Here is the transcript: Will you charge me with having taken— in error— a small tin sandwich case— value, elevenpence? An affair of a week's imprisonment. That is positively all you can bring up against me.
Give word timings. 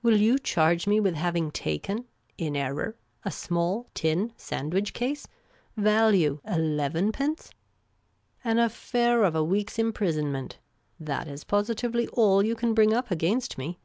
Will 0.00 0.16
you 0.18 0.38
charge 0.38 0.86
me 0.86 1.00
with 1.00 1.16
having 1.16 1.50
taken— 1.50 2.04
in 2.38 2.54
error— 2.54 2.94
a 3.24 3.32
small 3.32 3.88
tin 3.94 4.32
sandwich 4.36 4.94
case— 4.94 5.26
value, 5.76 6.38
elevenpence? 6.46 7.50
An 8.44 8.60
affair 8.60 9.24
of 9.24 9.34
a 9.34 9.42
week's 9.42 9.80
imprisonment. 9.80 10.58
That 11.00 11.26
is 11.26 11.42
positively 11.42 12.06
all 12.12 12.44
you 12.44 12.54
can 12.54 12.74
bring 12.74 12.92
up 12.94 13.10
against 13.10 13.58
me. 13.58 13.80